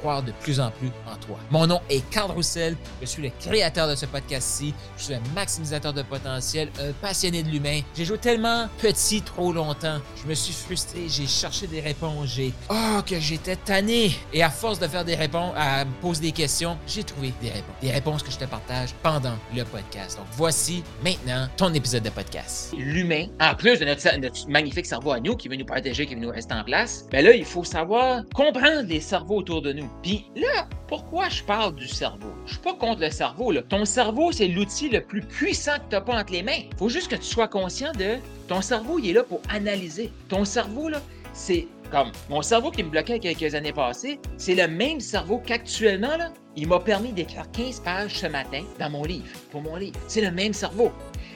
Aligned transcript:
croire 0.00 0.22
de 0.22 0.32
plus 0.40 0.60
en 0.60 0.70
plus 0.70 0.90
en 1.06 1.16
toi. 1.16 1.38
Mon 1.50 1.66
nom 1.66 1.80
est 1.90 2.08
Carl 2.10 2.30
Roussel. 2.30 2.76
Je 3.00 3.06
suis 3.06 3.22
le 3.22 3.30
créateur 3.40 3.88
de 3.88 3.94
ce 3.94 4.06
podcast-ci. 4.06 4.74
Je 4.96 5.04
suis 5.04 5.14
un 5.14 5.22
maximisateur 5.34 5.92
de 5.92 6.02
potentiel, 6.02 6.68
un 6.80 6.92
passionné 6.92 7.42
de 7.42 7.48
l'humain. 7.48 7.80
J'ai 7.94 8.04
joué 8.04 8.18
tellement 8.18 8.68
petit 8.78 9.22
trop 9.22 9.52
longtemps. 9.52 9.98
Je 10.22 10.28
me 10.28 10.34
suis 10.34 10.52
frustré. 10.52 11.08
J'ai 11.08 11.26
cherché 11.26 11.66
des 11.66 11.80
réponses. 11.80 12.34
J'ai. 12.34 12.52
Oh, 12.70 13.00
que 13.06 13.18
j'étais 13.18 13.56
tanné. 13.56 14.12
Et 14.32 14.42
à 14.42 14.50
force 14.50 14.78
de 14.78 14.86
faire 14.86 15.04
des 15.04 15.14
réponses, 15.14 15.52
à 15.56 15.84
me 15.84 15.92
poser 16.00 16.22
des 16.22 16.32
questions, 16.32 16.76
j'ai 16.86 17.04
trouvé 17.04 17.32
des 17.40 17.50
réponses. 17.50 17.76
Des 17.80 17.90
réponses 17.90 18.22
que 18.22 18.30
je 18.30 18.38
te 18.38 18.44
partage 18.44 18.90
pendant 19.02 19.36
le 19.54 19.64
podcast. 19.64 20.18
Donc, 20.18 20.26
voici 20.32 20.82
maintenant 21.04 21.48
ton 21.56 21.72
épisode 21.74 22.02
de 22.02 22.10
podcast. 22.10 22.74
L'humain, 22.76 23.26
en 23.40 23.54
plus 23.54 23.78
de 23.78 23.84
notre, 23.84 24.48
magnifique 24.48 24.86
cerveau 24.86 25.12
à 25.12 25.20
nous 25.20 25.36
qui 25.36 25.48
veut 25.48 25.56
nous 25.56 25.64
protéger, 25.64 26.06
qui 26.06 26.14
veut 26.14 26.20
nous 26.20 26.30
rester 26.30 26.54
en 26.54 26.64
place, 26.64 27.06
ben 27.10 27.24
là, 27.24 27.32
il 27.32 27.44
faut 27.44 27.64
savoir 27.64 28.22
comprendre 28.34 28.82
les 28.86 29.00
cerveaux 29.00 29.38
autour 29.38 29.62
de 29.62 29.72
nous. 29.72 29.85
Puis 30.02 30.26
là, 30.34 30.68
pourquoi 30.88 31.28
je 31.28 31.42
parle 31.42 31.74
du 31.74 31.88
cerveau? 31.88 32.32
Je 32.46 32.52
suis 32.52 32.60
pas 32.60 32.74
contre 32.74 33.00
le 33.00 33.10
cerveau. 33.10 33.52
Ton 33.62 33.84
cerveau, 33.84 34.32
c'est 34.32 34.48
l'outil 34.48 34.88
le 34.88 35.00
plus 35.00 35.22
puissant 35.22 35.76
que 35.76 35.96
tu 35.96 36.02
pas 36.02 36.20
entre 36.20 36.32
les 36.32 36.42
mains. 36.42 36.62
Faut 36.78 36.88
juste 36.88 37.08
que 37.08 37.16
tu 37.16 37.24
sois 37.24 37.48
conscient 37.48 37.92
de 37.92 38.16
ton 38.48 38.60
cerveau, 38.60 38.98
il 38.98 39.10
est 39.10 39.12
là 39.12 39.24
pour 39.24 39.40
analyser. 39.48 40.10
Ton 40.28 40.44
cerveau, 40.44 40.88
c'est 41.32 41.66
comme 41.90 42.10
mon 42.28 42.42
cerveau 42.42 42.70
qui 42.70 42.82
me 42.82 42.90
bloquait 42.90 43.18
quelques 43.18 43.54
années 43.54 43.72
passées, 43.72 44.18
c'est 44.36 44.54
le 44.54 44.68
même 44.68 45.00
cerveau 45.00 45.40
qu'actuellement, 45.44 46.18
il 46.56 46.68
m'a 46.68 46.80
permis 46.80 47.12
d'écrire 47.12 47.50
15 47.52 47.80
pages 47.80 48.18
ce 48.18 48.26
matin 48.26 48.62
dans 48.78 48.90
mon 48.90 49.04
livre, 49.04 49.26
pour 49.50 49.62
mon 49.62 49.76
livre. 49.76 49.98
C'est 50.08 50.20
le 50.20 50.30
même 50.30 50.52
cerveau. 50.52 50.90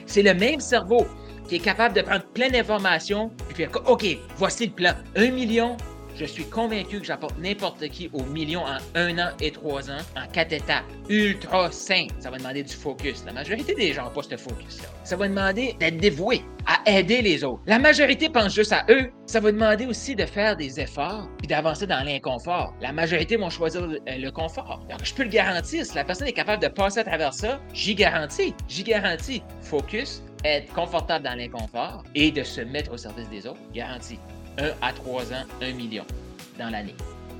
C'est 0.05 0.23
le 0.23 0.33
même 0.33 0.59
cerveau 0.59 1.05
qui 1.47 1.55
est 1.55 1.59
capable 1.59 1.95
de 1.95 2.01
prendre 2.01 2.25
plein 2.33 2.49
d'informations 2.49 3.31
et 3.49 3.53
puis, 3.53 3.65
OK, 3.85 4.05
voici 4.37 4.67
le 4.67 4.73
plan. 4.73 4.93
Un 5.15 5.31
million, 5.31 5.77
je 6.15 6.25
suis 6.25 6.45
convaincu 6.45 6.99
que 6.99 7.05
j'apporte 7.05 7.37
n'importe 7.39 7.87
qui 7.89 8.09
au 8.13 8.23
million 8.23 8.61
en 8.61 8.77
un 8.95 9.17
an 9.19 9.29
et 9.39 9.51
trois 9.51 9.89
ans 9.89 10.01
en 10.15 10.27
quatre 10.31 10.53
étapes. 10.53 10.83
Ultra 11.09 11.71
simple. 11.71 12.13
Ça 12.19 12.29
va 12.29 12.37
demander 12.37 12.63
du 12.63 12.73
focus. 12.73 13.23
La 13.25 13.33
majorité 13.33 13.73
des 13.73 13.93
gens 13.93 14.05
n'ont 14.05 14.11
pas 14.11 14.23
ce 14.23 14.37
focus-là. 14.37 14.89
Ça 15.03 15.15
va 15.15 15.27
demander 15.27 15.75
d'être 15.79 15.97
dévoué 15.97 16.41
à 16.65 16.89
aider 16.89 17.21
les 17.21 17.43
autres. 17.43 17.61
La 17.65 17.79
majorité 17.79 18.29
pense 18.29 18.53
juste 18.53 18.73
à 18.73 18.85
eux. 18.89 19.09
Ça 19.25 19.39
va 19.39 19.51
demander 19.51 19.85
aussi 19.85 20.15
de 20.15 20.25
faire 20.25 20.55
des 20.55 20.79
efforts 20.79 21.27
puis 21.37 21.47
d'avancer 21.47 21.87
dans 21.87 22.03
l'inconfort. 22.03 22.73
La 22.81 22.91
majorité 22.91 23.37
vont 23.37 23.49
choisir 23.49 23.87
le, 23.87 24.29
confort. 24.31 24.85
Je 25.03 25.13
peux 25.13 25.23
le 25.23 25.29
garantir. 25.29 25.85
Si 25.85 25.95
la 25.95 26.03
personne 26.03 26.27
est 26.27 26.33
capable 26.33 26.61
de 26.61 26.67
passer 26.67 26.99
à 26.99 27.03
travers 27.03 27.33
ça, 27.33 27.59
j'y 27.73 27.95
garantis. 27.95 28.53
J'y 28.67 28.83
garantis. 28.83 29.41
Focus, 29.61 30.23
être 30.43 30.71
confortable 30.73 31.25
dans 31.25 31.35
l'inconfort 31.35 32.03
et 32.15 32.31
de 32.31 32.43
se 32.43 32.61
mettre 32.61 32.91
au 32.93 32.97
service 32.97 33.29
des 33.29 33.47
autres. 33.47 33.59
Garantie. 33.73 34.19
1 34.57 34.71
à 34.81 34.93
3 34.93 35.33
ans, 35.33 35.43
1 35.61 35.73
million 35.73 36.03
dans 36.59 36.69
l'année. 36.69 36.95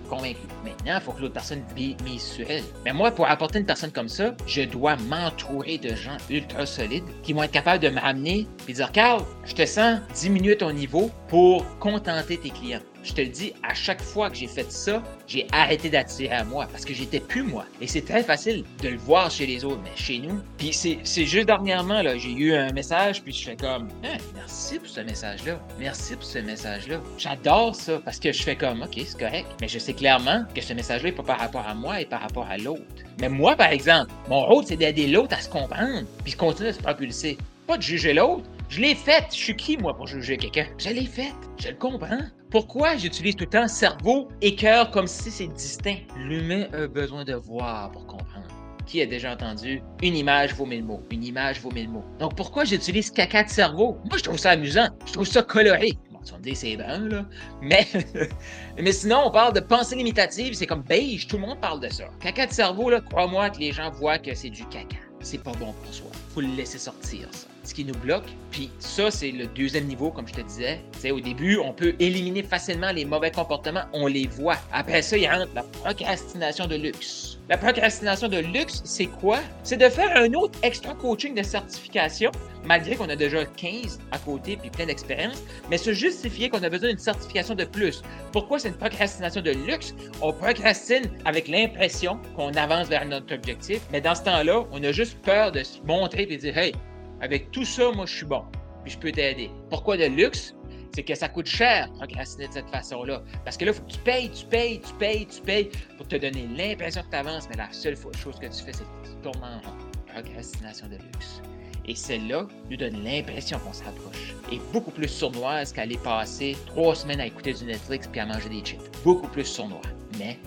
Convaincu. 0.09 0.39
Maintenant, 0.65 0.95
il 0.95 1.01
faut 1.01 1.13
que 1.13 1.21
l'autre 1.21 1.35
personne 1.35 1.63
mise 1.77 2.21
sur 2.21 2.45
elle. 2.49 2.63
Mais 2.83 2.91
moi, 2.91 3.11
pour 3.11 3.27
apporter 3.29 3.59
une 3.59 3.65
personne 3.65 3.91
comme 3.91 4.09
ça, 4.09 4.35
je 4.45 4.63
dois 4.63 4.97
m'entourer 4.97 5.77
de 5.77 5.95
gens 5.95 6.17
ultra 6.29 6.65
solides 6.65 7.05
qui 7.23 7.31
vont 7.31 7.43
être 7.43 7.51
capables 7.51 7.81
de 7.81 7.87
me 7.87 7.99
ramener 7.99 8.45
et 8.67 8.73
dire 8.73 8.91
Carl, 8.91 9.23
je 9.45 9.55
te 9.55 9.65
sens 9.65 9.99
diminuer 10.13 10.57
ton 10.57 10.73
niveau 10.73 11.09
pour 11.29 11.65
contenter 11.79 12.37
tes 12.37 12.49
clients. 12.49 12.81
Je 13.03 13.13
te 13.13 13.21
le 13.21 13.29
dis, 13.29 13.53
à 13.63 13.73
chaque 13.73 14.01
fois 14.01 14.29
que 14.29 14.35
j'ai 14.35 14.47
fait 14.47 14.71
ça, 14.71 15.01
j'ai 15.27 15.47
arrêté 15.51 15.89
d'attirer 15.89 16.33
à 16.33 16.43
moi 16.43 16.67
parce 16.71 16.85
que 16.85 16.93
j'étais 16.93 17.19
plus 17.19 17.41
moi. 17.43 17.65
Et 17.81 17.87
c'est 17.87 18.01
très 18.01 18.23
facile 18.23 18.63
de 18.81 18.89
le 18.89 18.97
voir 18.97 19.31
chez 19.31 19.47
les 19.47 19.65
autres, 19.65 19.81
mais 19.83 19.95
chez 19.95 20.19
nous. 20.19 20.39
Puis 20.57 20.71
c'est 20.73 21.25
juste 21.25 21.47
dernièrement, 21.47 22.01
là, 22.01 22.17
j'ai 22.17 22.31
eu 22.31 22.53
un 22.53 22.71
message, 22.71 23.23
puis 23.23 23.33
je 23.33 23.43
fais 23.43 23.55
comme, 23.55 23.89
hein, 24.03 24.17
merci 24.35 24.77
pour 24.77 24.87
ce 24.87 25.01
message-là. 25.01 25.59
Merci 25.79 26.15
pour 26.15 26.25
ce 26.25 26.39
message-là. 26.39 27.01
J'adore 27.17 27.75
ça 27.75 27.99
parce 28.03 28.19
que 28.19 28.31
je 28.31 28.43
fais 28.43 28.55
comme, 28.55 28.83
OK, 28.83 28.93
c'est 29.03 29.19
correct. 29.19 29.47
Mais 29.61 29.67
je 29.67 29.79
sais 29.79 29.93
clairement 29.93 30.43
que 30.53 30.61
ce 30.61 30.73
message-là 30.73 31.09
n'est 31.09 31.15
pas 31.15 31.23
par 31.23 31.39
rapport 31.39 31.67
à 31.67 31.73
moi 31.73 32.01
et 32.01 32.05
par 32.05 32.21
rapport 32.21 32.47
à 32.47 32.57
l'autre. 32.57 32.81
Mais 33.19 33.29
moi, 33.29 33.55
par 33.55 33.71
exemple, 33.71 34.11
mon 34.29 34.41
rôle, 34.41 34.63
c'est 34.65 34.77
d'aider 34.77 35.07
l'autre 35.07 35.35
à 35.35 35.41
se 35.41 35.49
comprendre, 35.49 36.05
puis 36.23 36.33
continuer 36.33 36.69
à 36.69 36.73
se 36.73 36.79
propulser. 36.79 37.37
Pas 37.67 37.77
de 37.77 37.81
juger 37.83 38.13
l'autre, 38.13 38.43
je 38.71 38.79
l'ai 38.79 38.95
faite. 38.95 39.25
Je 39.31 39.35
suis 39.35 39.55
qui, 39.55 39.77
moi, 39.77 39.93
pour 39.93 40.07
juger 40.07 40.37
quelqu'un? 40.37 40.65
Je 40.77 40.89
l'ai 40.89 41.05
faite. 41.05 41.35
Je 41.59 41.67
le 41.67 41.75
comprends. 41.75 42.21
Pourquoi 42.49 42.95
j'utilise 42.95 43.35
tout 43.35 43.43
le 43.43 43.49
temps 43.49 43.67
cerveau 43.67 44.29
et 44.41 44.55
cœur 44.55 44.91
comme 44.91 45.07
si 45.07 45.29
c'est 45.29 45.47
distinct? 45.47 45.97
L'humain 46.17 46.67
a 46.71 46.87
besoin 46.87 47.25
de 47.25 47.33
voir 47.33 47.91
pour 47.91 48.07
comprendre. 48.07 48.47
Qui 48.85 49.01
a 49.01 49.05
déjà 49.05 49.33
entendu 49.33 49.81
une 50.01 50.15
image 50.15 50.53
vaut 50.53 50.65
mille 50.65 50.85
mots? 50.85 51.03
Une 51.11 51.23
image 51.25 51.59
vaut 51.59 51.71
mille 51.71 51.89
mots. 51.89 52.05
Donc 52.19 52.35
pourquoi 52.35 52.63
j'utilise 52.63 53.11
caca 53.11 53.43
de 53.43 53.49
cerveau? 53.49 53.97
Moi, 54.09 54.17
je 54.17 54.23
trouve 54.23 54.37
ça 54.37 54.51
amusant. 54.51 54.87
Je 55.05 55.13
trouve 55.13 55.27
ça 55.27 55.43
coloré. 55.43 55.91
Bon, 56.09 56.19
tu 56.23 56.31
vas 56.31 56.37
me 56.37 56.43
dire 56.43 56.55
c'est 56.55 56.77
brun, 56.77 57.09
là. 57.09 57.25
Mais, 57.61 57.85
mais 58.81 58.93
sinon, 58.93 59.23
on 59.25 59.31
parle 59.31 59.53
de 59.53 59.59
pensée 59.59 59.97
limitative, 59.97 60.53
c'est 60.53 60.65
comme 60.65 60.83
beige, 60.83 61.27
tout 61.27 61.35
le 61.35 61.41
monde 61.41 61.59
parle 61.59 61.81
de 61.81 61.89
ça. 61.89 62.05
Caca 62.21 62.47
de 62.47 62.53
cerveau, 62.53 62.89
là, 62.89 63.01
crois-moi 63.01 63.49
que 63.49 63.59
les 63.59 63.73
gens 63.73 63.91
voient 63.91 64.17
que 64.17 64.33
c'est 64.33 64.49
du 64.49 64.63
caca. 64.65 64.95
C'est 65.19 65.43
pas 65.43 65.51
bon 65.51 65.73
pour 65.73 65.93
soi. 65.93 66.07
Faut 66.33 66.41
le 66.41 66.47
laisser 66.47 66.77
sortir, 66.77 67.27
ça 67.31 67.47
ce 67.63 67.73
qui 67.73 67.85
nous 67.85 67.95
bloque. 67.95 68.25
Puis 68.51 68.69
ça, 68.79 69.11
c'est 69.11 69.31
le 69.31 69.47
deuxième 69.47 69.85
niveau, 69.85 70.11
comme 70.11 70.27
je 70.27 70.33
te 70.33 70.41
disais. 70.41 70.81
C'est 70.99 71.11
au 71.11 71.19
début, 71.19 71.57
on 71.57 71.73
peut 71.73 71.95
éliminer 71.99 72.43
facilement 72.43 72.91
les 72.91 73.05
mauvais 73.05 73.31
comportements, 73.31 73.83
on 73.93 74.07
les 74.07 74.27
voit. 74.27 74.57
Après 74.71 75.01
ça, 75.01 75.17
il 75.17 75.25
a 75.25 75.45
la 75.53 75.63
procrastination 75.63 76.67
de 76.67 76.75
luxe. 76.75 77.37
La 77.49 77.57
procrastination 77.57 78.27
de 78.27 78.37
luxe, 78.37 78.81
c'est 78.85 79.07
quoi? 79.07 79.39
C'est 79.63 79.77
de 79.77 79.89
faire 79.89 80.15
un 80.15 80.33
autre 80.33 80.57
extra 80.63 80.93
coaching 80.93 81.35
de 81.35 81.43
certification, 81.43 82.31
malgré 82.65 82.95
qu'on 82.95 83.09
a 83.09 83.15
déjà 83.15 83.43
15 83.45 83.99
à 84.11 84.19
côté 84.19 84.55
puis 84.55 84.69
plein 84.69 84.85
d'expérience, 84.85 85.43
mais 85.69 85.77
se 85.77 85.91
justifier 85.91 86.49
qu'on 86.49 86.63
a 86.63 86.69
besoin 86.69 86.89
d'une 86.89 86.99
certification 86.99 87.55
de 87.55 87.65
plus. 87.65 88.03
Pourquoi 88.31 88.59
c'est 88.59 88.69
une 88.69 88.75
procrastination 88.75 89.41
de 89.41 89.51
luxe? 89.51 89.93
On 90.21 90.31
procrastine 90.31 91.09
avec 91.25 91.47
l'impression 91.47 92.19
qu'on 92.35 92.53
avance 92.53 92.87
vers 92.87 93.05
notre 93.05 93.33
objectif, 93.33 93.81
mais 93.91 93.99
dans 93.99 94.15
ce 94.15 94.23
temps-là, 94.23 94.63
on 94.71 94.81
a 94.83 94.91
juste 94.91 95.17
peur 95.21 95.51
de 95.51 95.63
se 95.63 95.81
montrer 95.81 96.20
et 96.29 96.37
dire 96.37 96.57
Hey, 96.57 96.73
avec 97.21 97.51
tout 97.51 97.65
ça, 97.65 97.91
moi, 97.91 98.05
je 98.05 98.15
suis 98.15 98.25
bon. 98.25 98.43
Puis 98.83 98.93
je 98.93 98.97
peux 98.97 99.11
t'aider. 99.11 99.49
Pourquoi 99.69 99.97
de 99.97 100.05
luxe? 100.05 100.55
C'est 100.93 101.03
que 101.03 101.15
ça 101.15 101.29
coûte 101.29 101.45
cher 101.45 101.89
procrastiner 101.93 102.47
de 102.47 102.53
cette 102.53 102.69
façon-là. 102.69 103.21
Parce 103.45 103.55
que 103.55 103.63
là, 103.63 103.71
il 103.71 103.75
faut 103.75 103.83
que 103.83 103.91
tu 103.91 103.99
payes, 103.99 104.29
tu 104.29 104.45
payes, 104.45 104.81
tu 104.81 104.93
payes, 104.95 105.25
tu 105.25 105.41
payes 105.41 105.69
pour 105.97 106.07
te 106.07 106.17
donner 106.17 106.47
l'impression 106.57 107.01
que 107.03 107.09
tu 107.09 107.15
avances. 107.15 107.47
Mais 107.49 107.55
la 107.55 107.71
seule 107.71 107.95
chose 107.95 108.37
que 108.39 108.47
tu 108.47 108.63
fais, 108.63 108.73
c'est 108.73 108.83
que 108.83 109.07
tu 109.07 109.15
tournes 109.23 109.43
en 109.43 109.59
rond. 109.65 109.77
Procrastination 110.13 110.87
de 110.87 110.95
luxe. 110.95 111.41
Et 111.85 111.95
celle-là 111.95 112.47
nous 112.69 112.77
donne 112.77 113.03
l'impression 113.03 113.57
qu'on 113.59 113.73
s'approche. 113.73 114.35
Et 114.51 114.59
beaucoup 114.73 114.91
plus 114.91 115.07
sournoise 115.07 115.71
qu'aller 115.71 115.97
passer 115.97 116.57
trois 116.65 116.93
semaines 116.93 117.21
à 117.21 117.25
écouter 117.25 117.53
du 117.53 117.65
Netflix 117.65 118.07
puis 118.07 118.19
à 118.19 118.25
manger 118.25 118.49
des 118.49 118.59
chips. 118.59 118.81
Beaucoup 119.03 119.27
plus 119.29 119.45
sournois. 119.45 119.81
Mais 120.19 120.37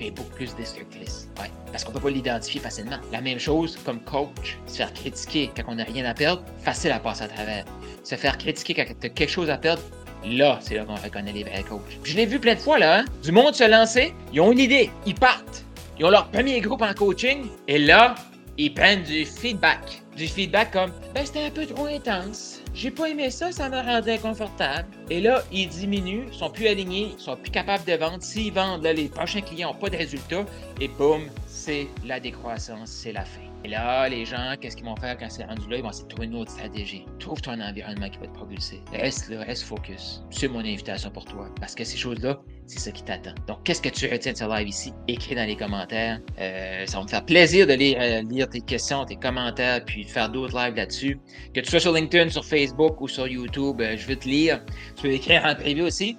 est 0.00 0.10
beaucoup 0.10 0.30
plus 0.30 0.54
destructrice. 0.56 1.28
Ouais, 1.40 1.50
parce 1.70 1.84
qu'on 1.84 1.92
peut 1.92 2.00
pas 2.00 2.10
l'identifier 2.10 2.60
facilement. 2.60 2.98
La 3.12 3.20
même 3.20 3.38
chose 3.38 3.78
comme 3.84 4.00
coach, 4.00 4.58
se 4.66 4.76
faire 4.76 4.92
critiquer 4.92 5.50
quand 5.56 5.62
on 5.68 5.76
n'a 5.76 5.84
rien 5.84 6.04
à 6.04 6.14
perdre, 6.14 6.42
facile 6.60 6.92
à 6.92 6.98
passer 6.98 7.24
à 7.24 7.28
travers. 7.28 7.64
Se 8.02 8.14
faire 8.14 8.36
critiquer 8.38 8.74
quand 8.74 8.84
tu 9.00 9.06
as 9.06 9.10
quelque 9.10 9.30
chose 9.30 9.50
à 9.50 9.56
perdre, 9.56 9.82
là, 10.24 10.58
c'est 10.60 10.74
là 10.74 10.84
qu'on 10.84 10.94
reconnaît 10.94 11.32
les 11.32 11.44
vrais 11.44 11.62
coachs. 11.62 11.98
je 12.02 12.16
l'ai 12.16 12.26
vu 12.26 12.38
plein 12.38 12.54
de 12.54 12.60
fois, 12.60 12.78
là, 12.78 13.00
hein? 13.00 13.04
Du 13.22 13.32
monde 13.32 13.54
se 13.54 13.68
lancer, 13.68 14.12
ils 14.32 14.40
ont 14.40 14.52
une 14.52 14.58
idée, 14.58 14.90
ils 15.06 15.14
partent. 15.14 15.64
Ils 15.98 16.04
ont 16.04 16.10
leur 16.10 16.28
premier 16.28 16.60
groupe 16.60 16.82
en 16.82 16.92
coaching, 16.92 17.46
et 17.68 17.78
là, 17.78 18.14
ils 18.58 18.72
prennent 18.72 19.02
du 19.02 19.24
feedback. 19.24 20.02
Du 20.16 20.26
feedback 20.26 20.72
comme, 20.72 20.92
ben, 21.14 21.24
c'était 21.24 21.44
un 21.44 21.50
peu 21.50 21.66
trop 21.66 21.86
intense 21.86 22.63
j'ai 22.74 22.90
pas 22.90 23.08
aimé 23.08 23.30
ça, 23.30 23.52
ça 23.52 23.68
me 23.68 23.76
rendait 23.76 24.14
inconfortable. 24.14 24.88
Et 25.08 25.20
là, 25.20 25.42
ils 25.52 25.68
diminuent, 25.68 26.32
sont 26.32 26.50
plus 26.50 26.66
alignés, 26.66 27.14
sont 27.18 27.36
plus 27.36 27.50
capables 27.50 27.84
de 27.84 27.92
vendre. 27.94 28.22
S'ils 28.22 28.52
vendent, 28.52 28.84
les 28.84 29.08
prochains 29.08 29.40
clients 29.42 29.72
n'ont 29.72 29.78
pas 29.78 29.90
de 29.90 29.96
résultats. 29.96 30.44
Et 30.80 30.88
boum, 30.88 31.22
c'est 31.46 31.86
la 32.04 32.18
décroissance, 32.18 32.90
c'est 32.90 33.12
la 33.12 33.24
fin. 33.24 33.40
Et 33.64 33.68
là, 33.68 34.06
les 34.10 34.26
gens, 34.26 34.54
qu'est-ce 34.60 34.76
qu'ils 34.76 34.84
vont 34.84 34.96
faire 34.96 35.16
quand 35.16 35.30
c'est 35.30 35.44
rendu 35.44 35.66
là? 35.70 35.78
Ils 35.78 35.82
vont 35.82 35.88
essayer 35.88 36.04
de 36.04 36.08
trouver 36.10 36.26
une 36.26 36.34
autre 36.34 36.50
stratégie. 36.50 37.06
Trouve-toi 37.18 37.54
un 37.54 37.70
environnement 37.70 38.10
qui 38.10 38.18
va 38.18 38.26
te 38.26 38.34
propulser. 38.34 38.82
Reste 38.92 39.30
là, 39.30 39.42
reste 39.42 39.62
focus. 39.62 40.22
C'est 40.30 40.48
mon 40.48 40.58
invitation 40.58 41.10
pour 41.10 41.24
toi. 41.24 41.48
Parce 41.58 41.74
que 41.74 41.82
ces 41.82 41.96
choses-là, 41.96 42.42
c'est 42.66 42.78
ça 42.78 42.90
qui 42.90 43.02
t'attend. 43.04 43.34
Donc, 43.46 43.62
qu'est-ce 43.64 43.80
que 43.80 43.88
tu 43.88 44.06
retiens 44.06 44.32
de 44.32 44.36
ce 44.36 44.44
live 44.44 44.68
ici? 44.68 44.92
Écris 45.08 45.34
dans 45.34 45.46
les 45.46 45.56
commentaires. 45.56 46.20
Euh, 46.38 46.84
ça 46.86 46.98
va 46.98 47.04
me 47.04 47.08
faire 47.08 47.24
plaisir 47.24 47.66
de 47.66 47.72
lire, 47.72 47.96
euh, 48.00 48.22
lire, 48.22 48.50
tes 48.50 48.60
questions, 48.60 49.06
tes 49.06 49.16
commentaires, 49.16 49.82
puis 49.82 50.04
de 50.04 50.10
faire 50.10 50.28
d'autres 50.28 50.54
lives 50.54 50.74
là-dessus. 50.74 51.18
Que 51.54 51.60
tu 51.60 51.70
sois 51.70 51.80
sur 51.80 51.92
LinkedIn, 51.92 52.28
sur 52.28 52.44
Facebook 52.44 52.63
ou 53.00 53.08
sur 53.08 53.26
YouTube, 53.26 53.80
euh, 53.80 53.96
je 53.96 54.06
veux 54.06 54.16
te 54.16 54.28
lire. 54.28 54.60
Tu 54.96 55.02
peux 55.02 55.12
écrire 55.12 55.44
en 55.44 55.54
privé 55.54 55.82
aussi. 55.82 56.16